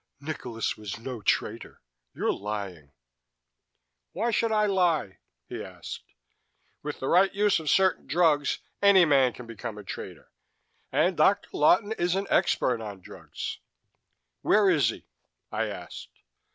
[0.19, 1.79] "Nikolas was no traitor.
[2.15, 2.91] You're lying!"
[4.13, 6.15] "Why should I lie?" he asked.
[6.81, 10.31] "With the right use of certain drugs, any man can become a traitor.
[10.91, 11.49] And Dr.
[11.53, 13.59] Lawton is an expert on drugs."
[14.41, 15.05] "Where is he?"
[15.51, 16.09] I asked.